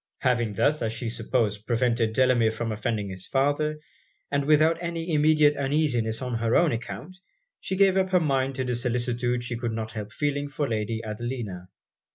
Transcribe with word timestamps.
Having 0.21 0.53
thus, 0.53 0.81
as 0.81 0.93
she 0.93 1.11
supposed, 1.11 1.67
prevented 1.67 2.13
Delamere 2.13 2.49
from 2.49 2.71
offending 2.71 3.09
his 3.11 3.27
father, 3.27 3.77
and 4.31 4.45
without 4.45 4.79
any 4.81 5.13
immediate 5.13 5.55
uneasiness 5.55 6.23
on 6.23 6.33
her 6.39 6.55
own 6.55 6.71
account, 6.71 7.17
she 7.59 7.75
gave 7.75 7.95
up 7.95 8.09
her 8.09 8.19
mind 8.19 8.55
to 8.55 8.63
the 8.63 8.73
solicitude 8.73 9.43
she 9.43 9.55
could 9.57 9.73
not 9.73 9.91
help 9.91 10.11
feeling 10.11 10.49
for 10.49 10.67
Lady 10.67 11.03
Adelina. 11.03 11.69